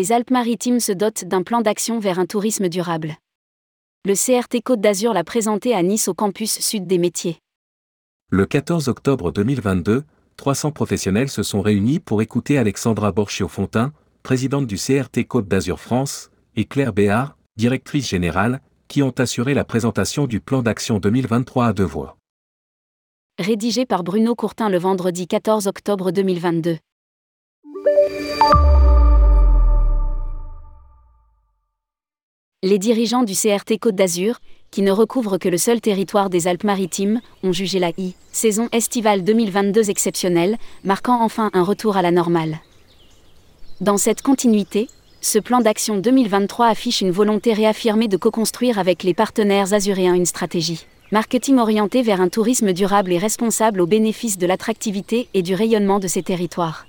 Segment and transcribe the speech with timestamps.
[0.00, 3.18] Les Alpes-Maritimes se dotent d'un plan d'action vers un tourisme durable.
[4.06, 7.38] Le CRT Côte d'Azur l'a présenté à Nice au campus sud des métiers.
[8.30, 10.04] Le 14 octobre 2022,
[10.38, 13.92] 300 professionnels se sont réunis pour écouter Alexandra Borchio-Fontin,
[14.22, 19.64] présidente du CRT Côte d'Azur France, et Claire Béard, directrice générale, qui ont assuré la
[19.66, 22.16] présentation du plan d'action 2023 à deux voix.
[23.38, 26.78] Rédigé par Bruno Courtin le vendredi 14 octobre 2022.
[32.62, 34.38] Les dirigeants du CRT Côte d'Azur,
[34.70, 39.24] qui ne recouvrent que le seul territoire des Alpes-Maritimes, ont jugé la I, saison estivale
[39.24, 42.58] 2022 exceptionnelle, marquant enfin un retour à la normale.
[43.80, 44.88] Dans cette continuité,
[45.22, 50.26] ce plan d'action 2023 affiche une volonté réaffirmée de co-construire avec les partenaires azuréens une
[50.26, 55.54] stratégie marketing orienté vers un tourisme durable et responsable au bénéfice de l'attractivité et du
[55.54, 56.86] rayonnement de ces territoires.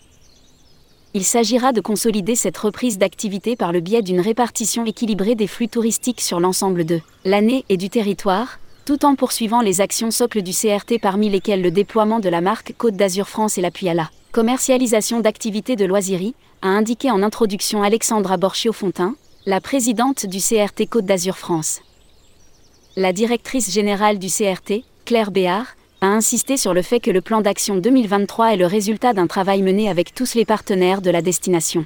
[1.14, 5.68] Il s'agira de consolider cette reprise d'activité par le biais d'une répartition équilibrée des flux
[5.68, 10.54] touristiques sur l'ensemble de l'année et du territoire, tout en poursuivant les actions socles du
[10.54, 14.10] CRT parmi lesquelles le déploiement de la marque Côte d'Azur France et l'appui à la
[14.32, 19.16] commercialisation d'activités de loisirie, a indiqué en introduction Alexandra Borchio-Fontin,
[19.46, 21.82] la présidente du CRT Côte d'Azur France.
[22.96, 27.42] La directrice générale du CRT, Claire Béard, a insisté sur le fait que le plan
[27.42, 31.86] d'action 2023 est le résultat d'un travail mené avec tous les partenaires de la destination.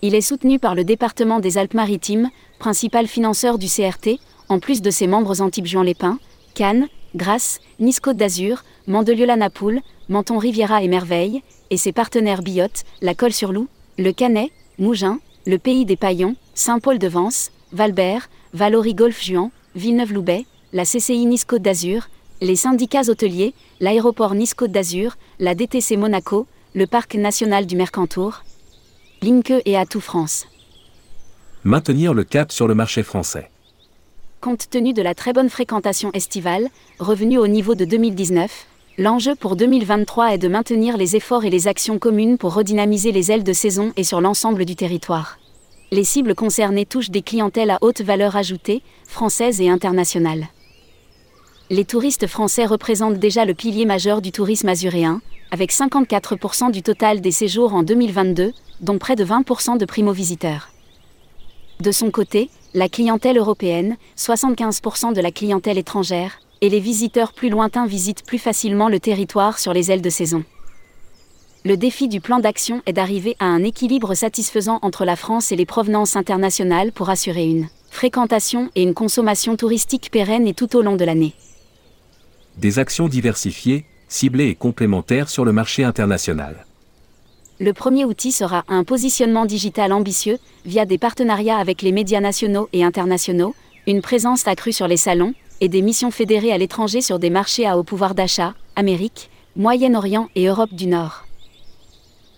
[0.00, 4.90] Il est soutenu par le département des Alpes-Maritimes, principal financeur du CRT, en plus de
[4.90, 6.18] ses membres Antibes-Juan-les-Pins,
[6.54, 13.68] Cannes, Grasse, Nice-Côte d'Azur, Mandelieu-la-Napoule, Menton Riviera et Merveille, et ses partenaires Biote, La Colle-sur-Loup,
[13.98, 21.62] le Canet, Mougins, le Pays des Paillons, Saint-Paul-de-Vence, Valbert, Valory Golfe-Juan, Villeneuve-Loubet, la CCI Nice-Côte
[21.62, 22.08] d'Azur,
[22.40, 28.42] les syndicats hôteliers, l'aéroport Nice-Côte d'Azur, la DTC Monaco, le Parc national du Mercantour,
[29.22, 30.46] Linke et Atout France.
[31.64, 33.50] Maintenir le cap sur le marché français.
[34.40, 36.68] Compte tenu de la très bonne fréquentation estivale,
[36.98, 38.66] revenue au niveau de 2019,
[38.98, 43.32] L'enjeu pour 2023 est de maintenir les efforts et les actions communes pour redynamiser les
[43.32, 45.38] ailes de saison et sur l'ensemble du territoire.
[45.90, 50.48] Les cibles concernées touchent des clientèles à haute valeur ajoutée, françaises et internationales.
[51.72, 55.20] Les touristes français représentent déjà le pilier majeur du tourisme azuréen,
[55.52, 60.70] avec 54% du total des séjours en 2022, dont près de 20% de primo-visiteurs.
[61.78, 67.50] De son côté, la clientèle européenne, 75% de la clientèle étrangère, et les visiteurs plus
[67.50, 70.42] lointains visitent plus facilement le territoire sur les ailes de saison.
[71.64, 75.56] Le défi du plan d'action est d'arriver à un équilibre satisfaisant entre la France et
[75.56, 80.82] les provenances internationales pour assurer une fréquentation et une consommation touristique pérenne et tout au
[80.82, 81.36] long de l'année.
[82.56, 86.66] Des actions diversifiées, ciblées et complémentaires sur le marché international.
[87.58, 92.68] Le premier outil sera un positionnement digital ambitieux, via des partenariats avec les médias nationaux
[92.72, 93.54] et internationaux,
[93.86, 97.66] une présence accrue sur les salons, et des missions fédérées à l'étranger sur des marchés
[97.66, 101.26] à haut pouvoir d'achat, Amérique, Moyen-Orient et Europe du Nord.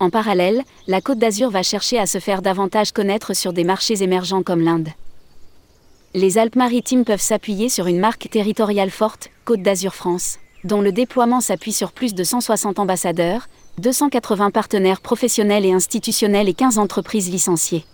[0.01, 4.03] En parallèle, la Côte d'Azur va chercher à se faire davantage connaître sur des marchés
[4.03, 4.89] émergents comme l'Inde.
[6.15, 11.41] Les Alpes-Maritimes peuvent s'appuyer sur une marque territoriale forte, Côte d'Azur France, dont le déploiement
[11.41, 17.87] s'appuie sur plus de 160 ambassadeurs, 280 partenaires professionnels et institutionnels et 15 entreprises licenciées.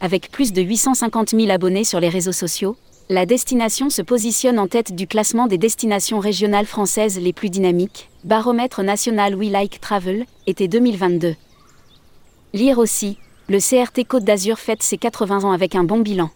[0.00, 2.76] Avec plus de 850 000 abonnés sur les réseaux sociaux,
[3.10, 8.08] la destination se positionne en tête du classement des destinations régionales françaises les plus dynamiques,
[8.24, 11.34] baromètre national We Like Travel, été 2022.
[12.54, 13.18] Lire aussi,
[13.50, 16.30] le CRT Côte d'Azur fête ses 80 ans avec un bon bilan.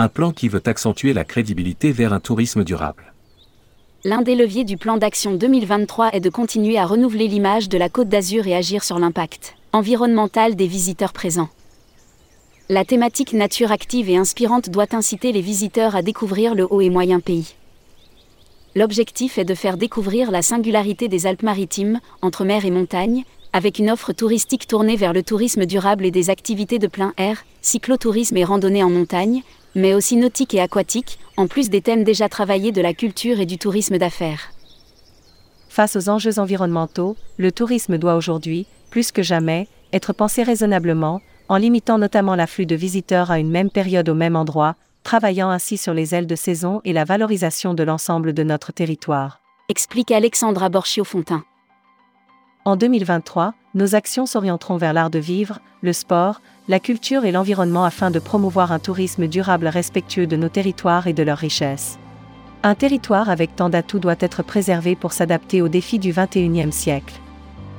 [0.00, 3.12] Un plan qui veut accentuer la crédibilité vers un tourisme durable.
[4.04, 7.88] L'un des leviers du plan d'action 2023 est de continuer à renouveler l'image de la
[7.88, 11.48] Côte d'Azur et agir sur l'impact environnemental des visiteurs présents.
[12.68, 16.90] La thématique nature active et inspirante doit inciter les visiteurs à découvrir le haut et
[16.90, 17.56] moyen pays.
[18.76, 23.90] L'objectif est de faire découvrir la singularité des Alpes-Maritimes, entre mer et montagne, avec une
[23.90, 28.44] offre touristique tournée vers le tourisme durable et des activités de plein air, cyclotourisme et
[28.44, 29.42] randonnée en montagne,
[29.74, 33.46] mais aussi nautique et aquatique, en plus des thèmes déjà travaillés de la culture et
[33.46, 34.52] du tourisme d'affaires.
[35.68, 41.56] Face aux enjeux environnementaux, le tourisme doit aujourd'hui, plus que jamais, être pensé raisonnablement, en
[41.56, 45.94] limitant notamment l'afflux de visiteurs à une même période au même endroit, travaillant ainsi sur
[45.94, 49.40] les ailes de saison et la valorisation de l'ensemble de notre territoire.
[49.68, 51.44] Explique Alexandra Borchio-Fontin.
[52.64, 57.84] En 2023, nos actions s'orienteront vers l'art de vivre, le sport, la culture et l'environnement
[57.84, 61.98] afin de promouvoir un tourisme durable respectueux de nos territoires et de leurs richesses.
[62.62, 67.14] Un territoire avec tant d'atouts doit être préservé pour s'adapter aux défis du XXIe siècle.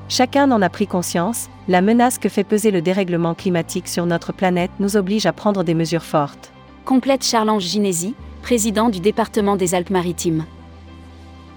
[0.08, 4.34] Chacun en a pris conscience, la menace que fait peser le dérèglement climatique sur notre
[4.34, 6.52] planète nous oblige à prendre des mesures fortes.
[6.86, 10.46] Complète Charles-Ange Ginési, président du département des Alpes-Maritimes.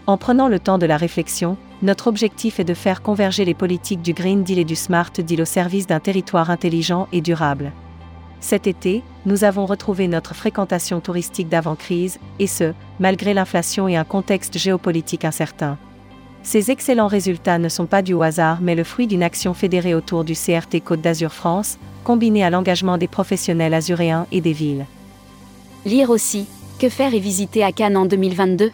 [0.07, 4.03] En prenant le temps de la réflexion, notre objectif est de faire converger les politiques
[4.03, 7.73] du Green Deal et du Smart Deal au service d'un territoire intelligent et durable.
[8.41, 14.03] Cet été, nous avons retrouvé notre fréquentation touristique d'avant-crise, et ce, malgré l'inflation et un
[14.03, 15.79] contexte géopolitique incertain.
[16.43, 20.25] Ces excellents résultats ne sont pas au hasard mais le fruit d'une action fédérée autour
[20.25, 24.87] du CRT Côte d'Azur France, combinée à l'engagement des professionnels azuréens et des villes.
[25.87, 26.47] Lire aussi,
[26.81, 28.73] que faire et visiter à Cannes en 2022